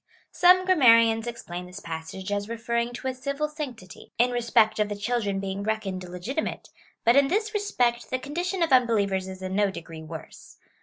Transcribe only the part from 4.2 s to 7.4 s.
respect of the children being reckoned legitimate, but in